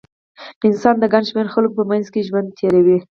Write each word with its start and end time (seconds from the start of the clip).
انسان 0.67 0.95
د 0.99 1.03
ګڼ 1.13 1.23
شمېر 1.29 1.47
خلکو 1.55 1.77
په 1.79 1.83
منځ 1.89 2.05
کې 2.13 2.27
ژوند 2.27 2.49
تېروي. 2.57 2.97